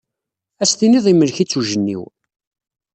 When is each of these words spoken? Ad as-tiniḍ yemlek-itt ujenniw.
Ad 0.61 0.67
as-tiniḍ 0.69 1.05
yemlek-itt 1.07 1.57
ujenniw. 1.59 2.03